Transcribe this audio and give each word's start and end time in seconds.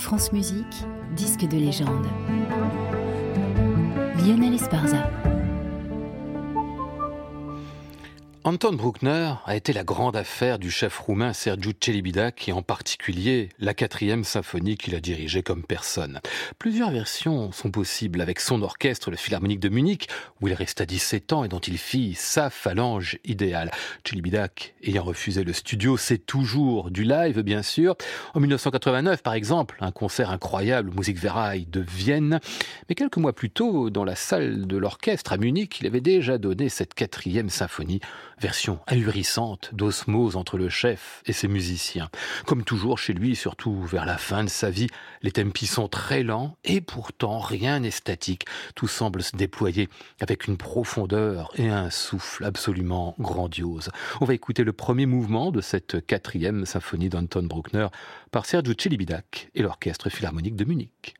France 0.00 0.32
Musique, 0.32 0.86
disque 1.14 1.46
de 1.46 1.58
légende. 1.58 2.06
Lionel 4.24 4.54
Esparza. 4.54 5.06
Anton 8.42 8.72
Bruckner 8.72 9.34
a 9.44 9.54
été 9.54 9.74
la 9.74 9.84
grande 9.84 10.16
affaire 10.16 10.58
du 10.58 10.70
chef 10.70 10.98
roumain 10.98 11.34
Sergiu 11.34 11.74
Celibidache 11.78 12.48
et 12.48 12.52
en 12.52 12.62
particulier 12.62 13.50
la 13.58 13.74
quatrième 13.74 14.24
symphonie 14.24 14.78
qu'il 14.78 14.94
a 14.94 15.00
dirigée 15.00 15.42
comme 15.42 15.62
personne. 15.62 16.20
Plusieurs 16.58 16.90
versions 16.90 17.52
sont 17.52 17.70
possibles 17.70 18.22
avec 18.22 18.40
son 18.40 18.62
orchestre, 18.62 19.10
le 19.10 19.18
Philharmonique 19.18 19.60
de 19.60 19.68
Munich, 19.68 20.08
où 20.40 20.48
il 20.48 20.54
resta 20.54 20.86
17 20.86 21.34
ans 21.34 21.44
et 21.44 21.48
dont 21.48 21.58
il 21.58 21.76
fit 21.76 22.14
sa 22.14 22.48
phalange 22.48 23.18
idéale. 23.26 23.70
Celibidache 24.08 24.72
ayant 24.84 25.04
refusé 25.04 25.44
le 25.44 25.52
studio, 25.52 25.98
c'est 25.98 26.24
toujours 26.24 26.90
du 26.90 27.04
live 27.04 27.42
bien 27.42 27.62
sûr. 27.62 27.94
En 28.32 28.40
1989 28.40 29.22
par 29.22 29.34
exemple, 29.34 29.76
un 29.80 29.92
concert 29.92 30.30
incroyable, 30.30 30.92
Musikverein 30.96 31.64
de 31.68 31.80
Vienne. 31.80 32.40
Mais 32.88 32.94
quelques 32.94 33.18
mois 33.18 33.34
plus 33.34 33.50
tôt, 33.50 33.90
dans 33.90 34.04
la 34.04 34.16
salle 34.16 34.66
de 34.66 34.78
l'orchestre 34.78 35.34
à 35.34 35.36
Munich, 35.36 35.80
il 35.80 35.86
avait 35.86 36.00
déjà 36.00 36.38
donné 36.38 36.70
cette 36.70 36.94
quatrième 36.94 37.50
symphonie 37.50 38.00
version 38.40 38.80
ahurissante 38.86 39.70
d'osmose 39.74 40.36
entre 40.36 40.56
le 40.56 40.68
chef 40.68 41.22
et 41.26 41.32
ses 41.32 41.48
musiciens. 41.48 42.08
Comme 42.46 42.64
toujours 42.64 42.98
chez 42.98 43.12
lui, 43.12 43.36
surtout 43.36 43.82
vers 43.82 44.06
la 44.06 44.18
fin 44.18 44.44
de 44.44 44.48
sa 44.48 44.70
vie, 44.70 44.88
les 45.22 45.32
tempi 45.32 45.66
sont 45.66 45.88
très 45.88 46.22
lents 46.22 46.56
et 46.64 46.80
pourtant 46.80 47.38
rien 47.38 47.80
n'est 47.80 47.90
statique. 47.90 48.46
Tout 48.74 48.88
semble 48.88 49.22
se 49.22 49.36
déployer 49.36 49.88
avec 50.20 50.46
une 50.46 50.56
profondeur 50.56 51.52
et 51.56 51.68
un 51.68 51.90
souffle 51.90 52.44
absolument 52.44 53.14
grandiose. 53.18 53.90
On 54.20 54.24
va 54.24 54.34
écouter 54.34 54.64
le 54.64 54.72
premier 54.72 55.06
mouvement 55.06 55.52
de 55.52 55.60
cette 55.60 56.04
quatrième 56.06 56.64
symphonie 56.64 57.08
d'Anton 57.08 57.42
Bruckner 57.42 57.88
par 58.30 58.46
Sergio 58.46 58.74
Celibidache 58.78 59.48
et 59.54 59.62
l'Orchestre 59.62 60.08
Philharmonique 60.08 60.56
de 60.56 60.64
Munich. 60.64 61.19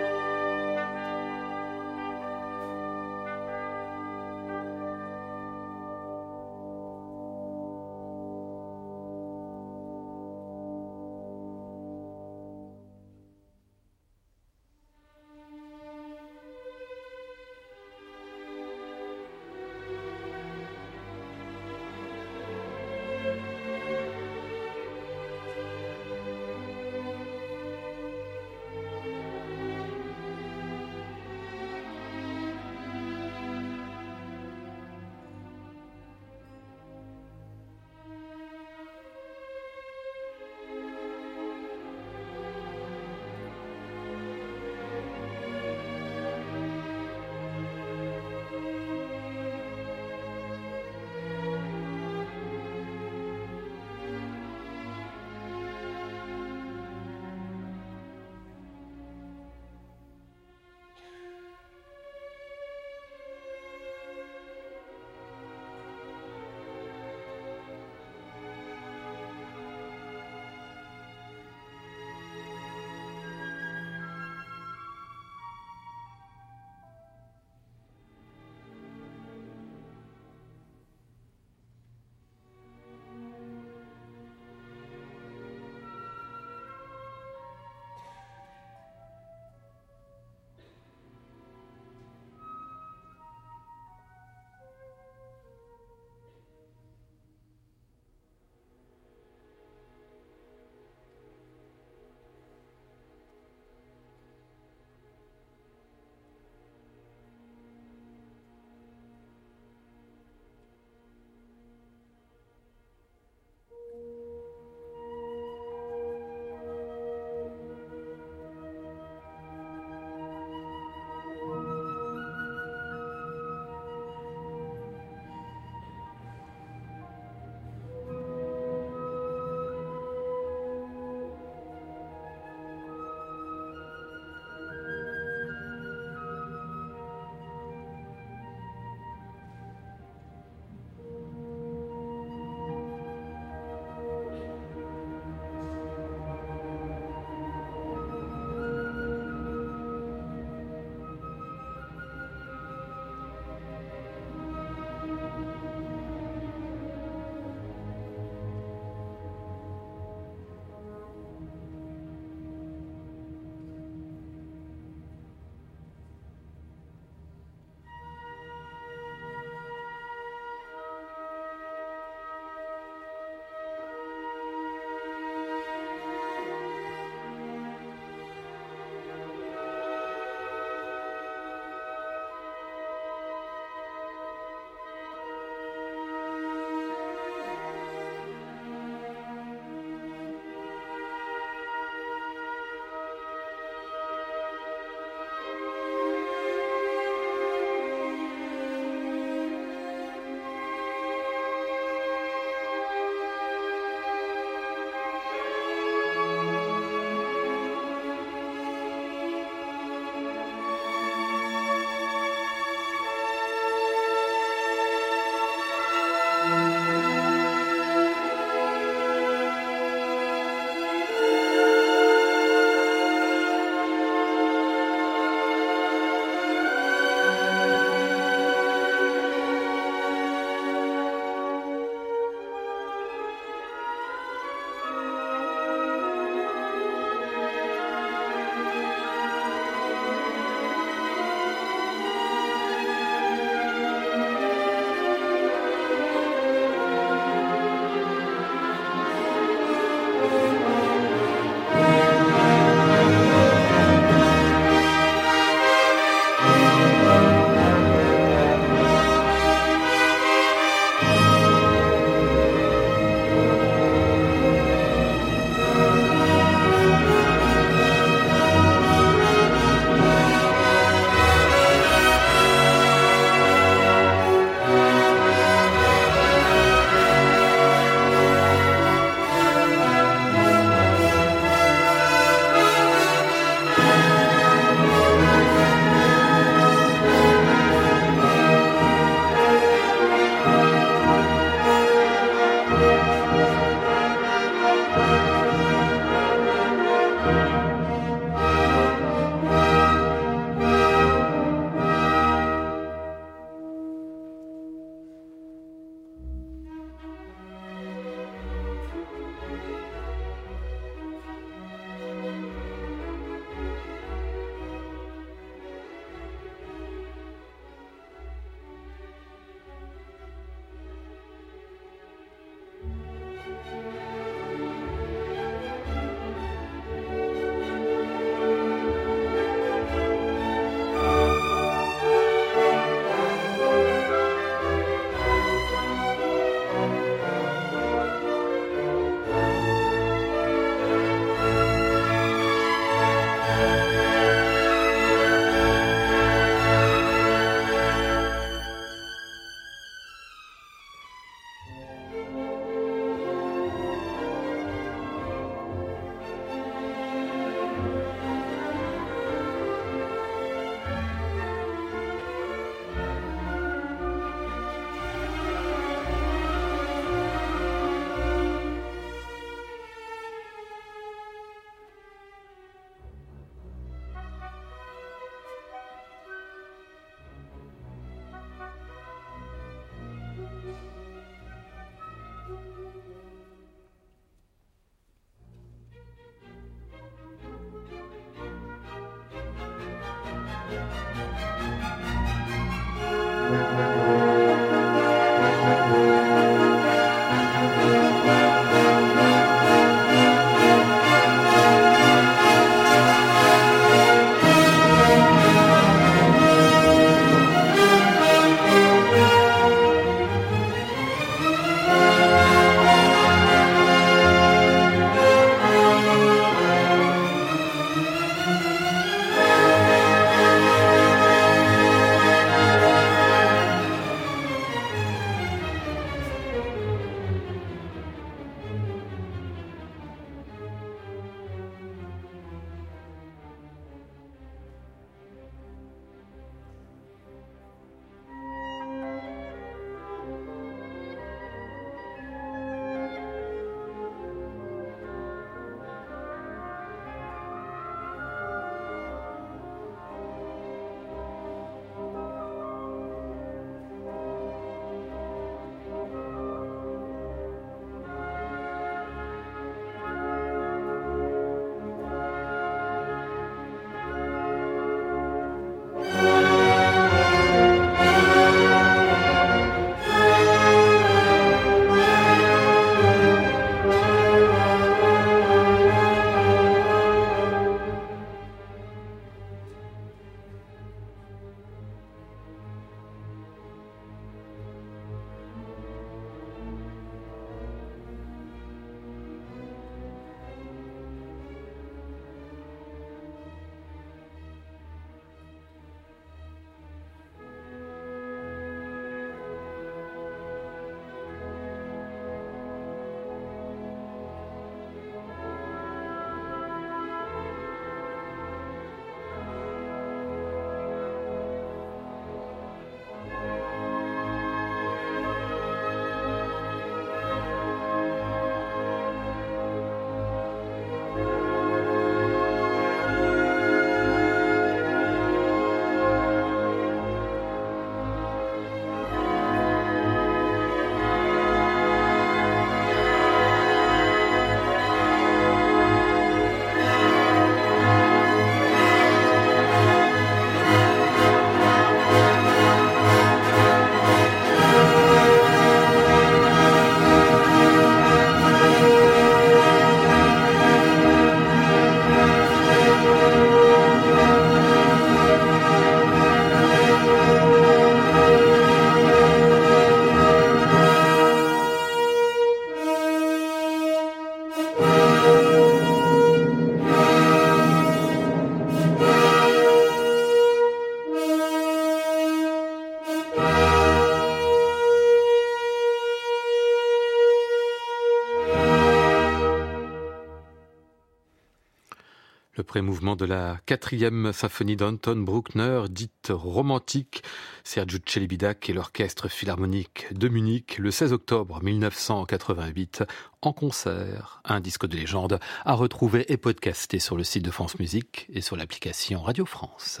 Mouvement 582.82 583.16
de 583.16 583.24
la 583.24 583.58
quatrième 583.66 584.32
symphonie 584.32 584.76
d'Anton 584.76 585.16
Bruckner, 585.16 585.82
dite 585.88 586.28
romantique, 586.30 587.22
Sergio 587.62 587.98
Celibidac 588.04 588.68
et 588.68 588.72
l'Orchestre 588.72 589.28
Philharmonique 589.28 590.06
de 590.12 590.28
Munich, 590.28 590.78
le 590.78 590.90
16 590.90 591.12
octobre 591.12 591.62
1988, 591.62 593.04
en 593.42 593.52
concert. 593.52 594.40
Un 594.44 594.60
disque 594.60 594.86
de 594.86 594.96
légende 594.96 595.40
à 595.64 595.74
retrouver 595.74 596.32
et 596.32 596.36
podcaster 596.36 596.98
sur 596.98 597.16
le 597.16 597.24
site 597.24 597.44
de 597.44 597.50
France 597.50 597.78
Musique 597.78 598.26
et 598.32 598.40
sur 598.40 598.56
l'application 598.56 599.22
Radio 599.22 599.46
France. 599.46 600.00